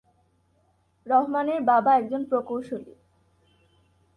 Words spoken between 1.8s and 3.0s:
একজন প্রকৌশলী।